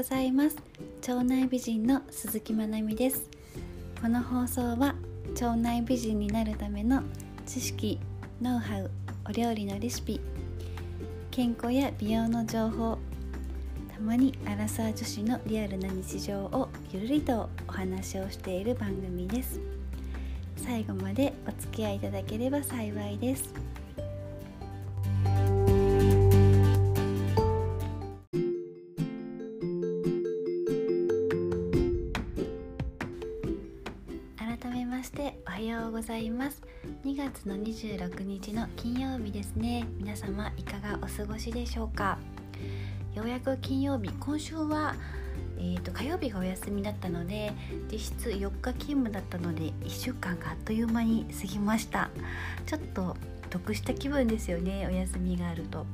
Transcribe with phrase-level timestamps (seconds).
[0.00, 0.56] ございます。
[1.06, 3.28] 腸内美人の鈴木まなみです。
[4.00, 4.94] この放送は
[5.34, 7.02] 腸内美人になるための
[7.44, 8.00] 知識
[8.40, 8.90] ノウハウ
[9.28, 10.18] お料理のレシピ
[11.30, 12.96] 健康や美容の情報
[13.94, 19.60] たまにアラサー女子のリアルな日常をゆるりとお話をしている番組です。
[20.56, 23.52] 最後までお付き合いいただければ幸いです。
[35.60, 36.62] はようございます。
[37.04, 39.86] 2月の26日の金曜日ですね。
[39.98, 42.16] 皆様いかがお過ごしでしょうか？
[43.14, 44.94] ようやく金曜日今週は
[45.58, 47.52] えーと、火曜日がお休みだったので
[47.92, 52.08] 実質4日勤務だったので1週間があっという間に過ぎました。
[52.64, 53.14] ちょっと
[53.50, 55.84] 得した気分ですよねお休みがあると。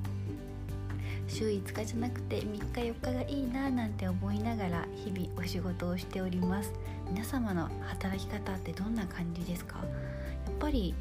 [1.28, 6.72] 週5日じゃなくて3日4日がいいななんて思いながら日々お仕事をしております。
[7.10, 9.78] 皆様の働き方ってどんな感じですか？
[9.78, 10.94] やっぱり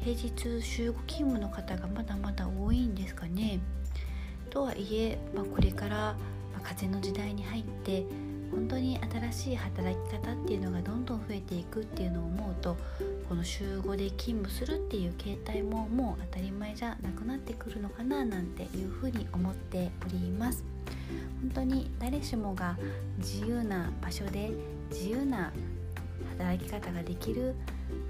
[0.00, 0.30] 平日
[0.62, 3.60] 週5勤務の方がまだまだ多いんですかね？
[4.50, 6.16] とはいえ、まあ、これから
[6.62, 8.04] 風の時代に入って
[8.54, 8.98] 本当に
[9.30, 12.76] 新しい働き方っていうのがどんどん増えていくっていうのを思うと
[13.28, 20.64] この週5で勤務するっていう形態ももう当たり前じゃなくなってくるのかななんていうふうに思っております
[21.42, 22.78] 本当に誰しもが
[23.18, 24.52] 自由な場所で
[24.90, 25.52] 自由な
[26.38, 27.54] 働き方ができる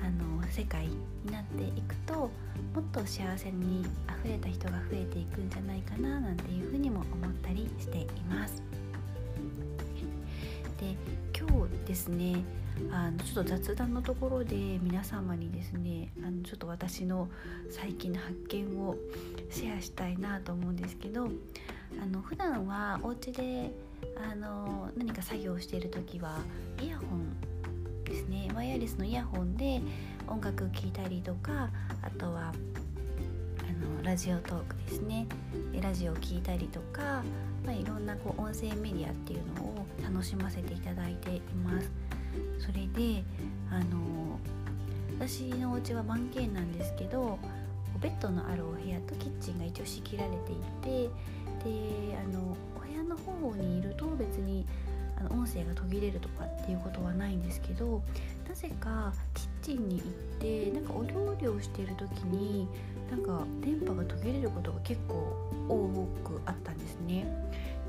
[0.02, 2.30] あの世界になっていくとも
[2.80, 8.83] っと幸せにあふれた人が増えていくんじゃないかななんていうふうにも思ったりしています。
[10.84, 10.96] で
[11.38, 12.44] 今日ですね
[12.90, 17.28] あのちょっと雑談のところで皆様にですねあのちょっと私の
[17.70, 18.96] 最近の発見を
[19.48, 21.24] シェアしたいなと思うんですけど
[22.02, 23.72] あの普段はお家で
[24.30, 26.38] あの何か作業している時は
[26.82, 27.34] イヤホン
[28.04, 28.50] ですね。
[28.54, 29.80] ワイヤレスのイヤホンで
[30.26, 31.70] 音楽聴いたりとか
[32.02, 32.52] あとは
[34.04, 35.26] ラジオトークですね。
[35.80, 37.22] ラジオを聴いたりとか、
[37.64, 41.90] まあ、いろんなこう音声メディアっていうのを楽しませていただいています。
[42.58, 43.24] それで
[43.70, 44.38] あの
[45.18, 47.38] 私のお家は 1K なんですけど
[48.02, 51.08] ベッドのあるお部屋とキッチンが一応仕切られていて
[51.64, 54.66] であのお部屋の方にいると別に
[55.16, 58.02] あの音声が途切れるとかっていうことはないんですけど
[58.48, 60.08] なぜかキッチンに行っ
[60.38, 62.68] てなんかお料理をしている時に
[63.10, 65.14] なんか電波が途切れることが結構
[65.68, 67.26] 多くあったんですね。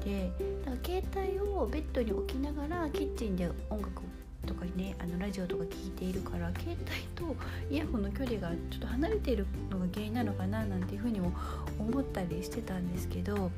[0.03, 0.31] で
[0.65, 4.03] なんか携帯をベッドに置きながらキッチンで音楽
[4.45, 6.77] とかねあのラジオとか聞いているから携帯
[7.15, 7.35] と
[7.71, 11.33] イヤホンの距離がちょっと離れているのが原因なのかななんていうふうにも
[11.79, 13.51] 思ったりしてたんですけど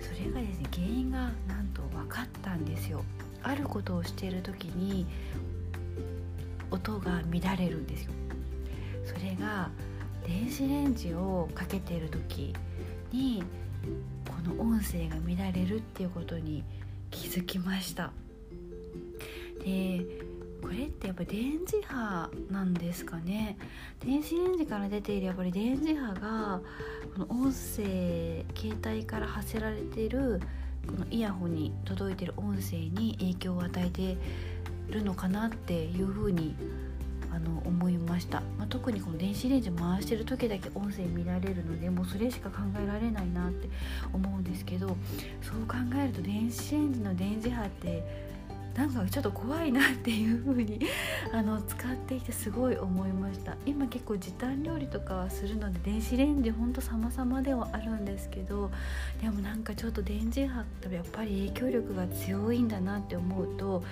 [0.00, 3.04] それがですね原因がなんと分かったんですよ
[3.44, 5.06] あることをしている時に
[6.72, 8.12] 音が乱れるんですよ。
[9.04, 9.70] それが
[10.26, 12.54] 電子レンジをかけている時
[13.10, 13.42] に
[14.26, 16.64] この音声が乱れるっていうことに
[17.10, 18.12] 気づきました。
[19.64, 20.04] で
[20.62, 23.58] これってやっぱ電磁波なんですかね。
[24.04, 26.60] 電子レンジから出ているやっぱり電磁波が
[27.14, 30.40] この音声携帯から発せられている
[30.86, 34.16] このイヤホンに届いてる音声に影響を与えて
[34.92, 36.54] るのかなっていうふうに
[37.34, 43.68] あの思いました、まあ、特にこの電子レンジ回してる時だけ音声見られるのでもうそれしか考えられないなって
[44.12, 44.88] 思うんですけど
[45.40, 48.31] そう考えると電子レンジの電磁波って
[48.74, 50.80] なんかちょっと怖いなっていう風に
[51.32, 58.70] あの使っていてすごい思いました今結構時短料理とかはするので電子レンジほんと様々ではあるんですけど
[59.20, 63.84] でもなんかちょっと電磁波ってやっぱり影響力が強いんだなって思うと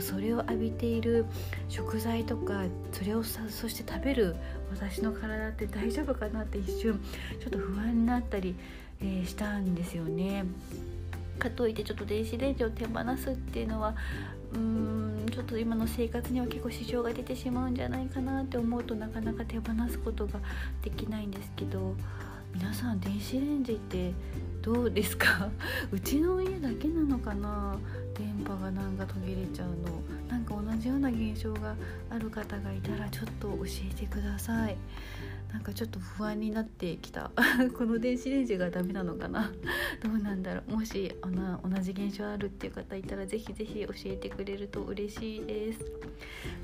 [0.00, 1.26] それを浴びている
[1.68, 4.34] 食材とかそれをさそして食べる
[4.72, 7.00] 私の体って大丈夫かなって一瞬
[7.40, 8.56] ちょっと不安になったり、
[9.00, 10.44] えー、したんですよね。
[11.38, 13.94] かといってちょっと電子レンジを手放すっていうのは
[14.52, 20.40] うーんちょっと今の生活には結構支障が出てしまうんじゃないかなって思うとなかなか手放すことが
[20.82, 21.94] できないんですけど
[22.54, 24.12] 皆さん電子レンジって
[24.62, 25.50] どうですか？
[25.90, 27.76] うちの家だけなのかな？
[28.16, 29.74] 電波がなんか途切れちゃうの。
[30.28, 31.74] なんか同じような現象が
[32.08, 34.76] ある方がいたらちょっと教えてください。
[35.54, 37.30] なんかちょっと不安になってきた。
[37.78, 39.52] この電子レンジがダメなのかな。
[40.02, 40.72] どうなんだろう。
[40.72, 45.80] もしあの同じ現象あるっていう方いたら是非是非教えてくれると嬉しいです。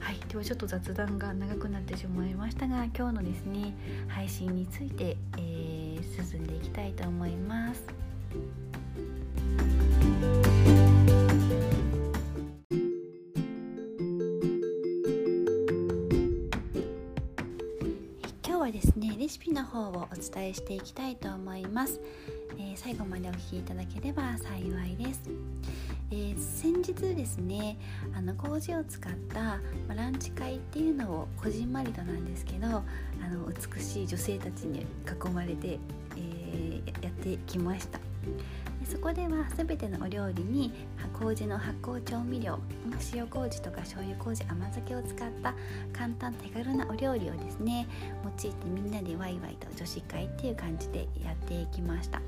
[0.00, 0.18] はい。
[0.28, 3.76] ではちょっと雑談が長くなってしまいましたが今日のですね
[4.08, 8.09] 配信について、えー、進んでいきたいと思います。
[19.30, 22.00] シピの方をお伝えしていきたいと思います、
[22.58, 25.20] えー、最後までお聞きいただければ幸いです、
[26.10, 27.78] えー、先日ですね
[28.12, 29.60] あの麹を使った、
[29.94, 32.82] ランチ会っていうのをこじんまりとなんですけどあ
[33.28, 35.78] の美しい女性たちに囲まれて、
[36.16, 38.00] えー、やってきました。
[38.90, 40.72] そこでは全てのお料理に
[41.12, 42.58] 麹の発酵調味料
[43.14, 45.54] 塩麹とか醤油麹甘酒を使った
[45.92, 47.86] 簡単手軽なお料理をですね
[48.24, 52.20] 用いてみんなでワイワイと女子会っていう感じでやっていきました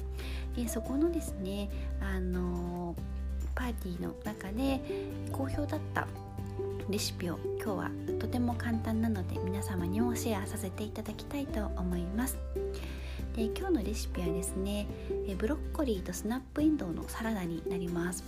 [0.54, 1.68] でそこのですね
[2.00, 2.94] あの
[3.56, 4.80] パーティーの中で
[5.32, 6.06] 好評だった
[6.88, 12.36] レシピを今日はとても簡単なので皆様にもシェアさせていただきたいと思います。
[13.36, 14.86] で今日のレシピはですね
[15.38, 18.24] ブロッコリーとスナップエンドウのサラダになります。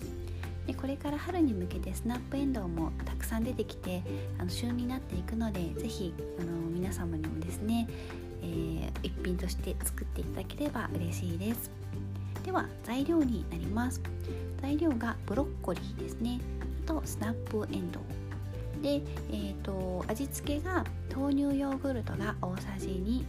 [0.67, 4.03] でこれから春に向けてスナップエンドウもたくさん出てきて
[4.39, 6.15] あの旬になっていくので是非
[6.73, 7.87] 皆様にもですね、
[8.43, 11.71] えー、一品として作っていただければ嬉しいです。
[12.45, 14.01] では材料になります。
[14.63, 16.41] 材料がブロッコリーですね。
[16.87, 18.03] あとスナップエンドウ。
[18.83, 20.85] で、えーと、味付けが
[21.15, 23.25] 豆乳ヨーグルトが大さじ2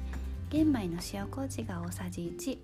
[0.56, 2.57] 玄米の塩麹が大さじ1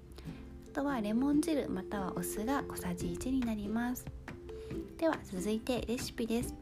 [0.72, 4.06] あとはレモン汁またはお酢が小さじ1になります。
[4.98, 6.56] では続いてレシピです、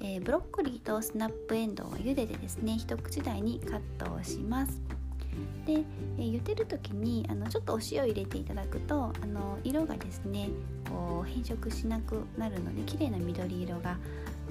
[0.00, 4.80] えー、ブロッコリーとスナップエンドウを茹でてですね一口大にカットをします。
[5.66, 10.48] で、えー、茹でる時にあのちょっとお塩入れていただくとあの色がですね
[10.90, 13.96] こう変色しなくなるので綺麗な緑色が、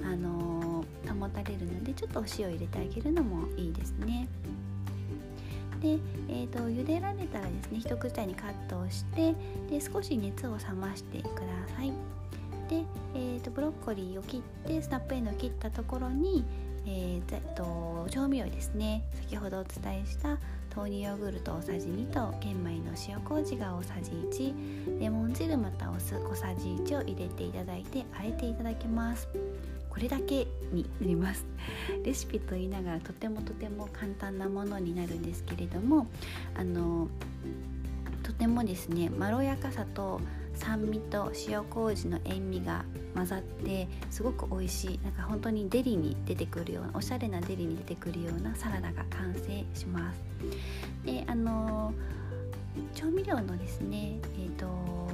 [0.02, 4.26] あのー、保たれるのでちょっとお塩入れてあげるのもいいですね。
[5.82, 5.98] で、
[6.28, 9.34] えーと、茹でられたらですね一口大にカットをして
[9.68, 11.30] で少し熱を冷ましてくだ
[11.76, 11.92] さい。
[12.70, 12.84] で、
[13.14, 16.44] えーと、ブロッコリーを切ってスナップエンドを切ったところに、
[16.86, 19.02] えーと、調味料ですね。
[19.14, 20.38] 先ほどお伝えした
[20.74, 29.28] 豆乳ヨーグルト大さじ2と玄米の塩麹が大さじ1レモン汁またお酢小さじ1を入れていただいてあえていただきます。
[29.92, 31.44] これだけになります。
[32.02, 36.06] レシピと言いながらとてもとても簡単なものになるんですけれども
[36.56, 37.08] あの
[38.22, 40.18] とてもですねまろやかさと
[40.54, 50.20] 酸味と塩麹の塩味が混ざってすごく美味しいなんか本当にデリに出てくるようなおしゃれなデリに出てくるようなサラダが完成します。
[51.04, 51.92] であの
[52.94, 55.11] 調味料のですねえっ、ー、と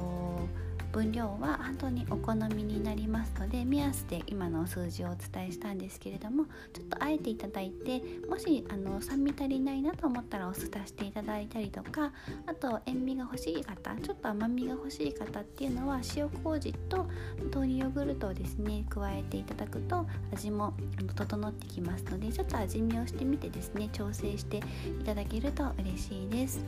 [0.91, 12.11] 分量は本当にお好みになりますので目安で今の数字をお伝えしたんですけれどもちょっとあえていただいてもしあの酸味足りないなと思ったらお酢足していただいたりとか
[12.47, 17.05] あと塩味が欲しい方ちょっと甘みが欲しい方っていうのは塩麹と
[17.53, 20.73] 豆乳ヨーグルトをですね加えていただくと味も
[21.15, 26.63] 整ってきますのでちょっと味見をしてみてですね調整していただけると嬉しいです。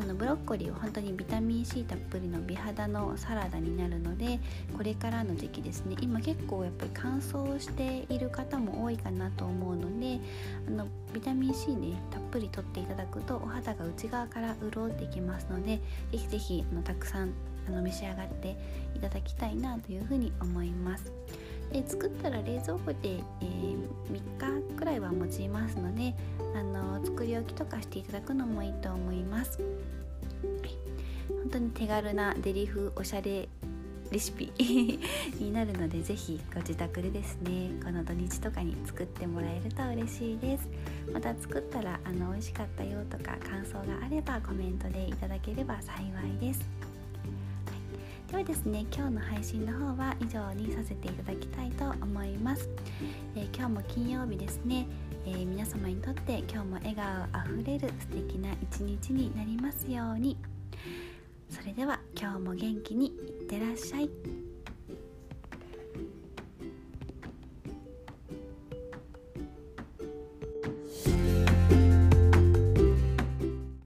[0.00, 4.38] あのブロッコリーは本当にビタミン C たっぷりの美肌のサラダになるので
[4.76, 10.20] これからの時期ですね今結構やっぱり乾燥している方も多いかなと思うので
[10.68, 15.78] あのビタミン C ねたっぷりとっていただくとお肌が内側から潤ってきますので
[16.12, 17.32] ぜひぜひあのたくさん
[17.66, 18.56] あの召し上がって
[18.94, 21.17] いただきたいなというふうに思います。
[21.72, 23.78] で作ったら冷蔵庫で、えー、
[24.10, 26.14] 3日くらいは持ちますので
[26.54, 29.60] あの作り置きとかしていただくのもいいと思います。
[31.28, 33.48] 本当に手軽なデリ風おしゃれ
[34.10, 34.50] レシピ
[35.38, 40.68] になるのでぜひご自宅でですねこの土日とかに作ってもらえると嬉しいです。
[41.12, 46.87] また作ったらあの美味しかったよとか感想があればコメントでいただければ幸いです。
[48.30, 48.84] ではですね。
[48.94, 52.68] 今日の配信の方は以上にさせていただきたいと思います、
[53.34, 54.86] えー、今日も金曜日ですね、
[55.24, 60.36] えー、皆様にとって今日も笑顔あふれる素敵な一日になりますように。
[61.48, 64.10] それでは今日も元気にいってらっしゃい。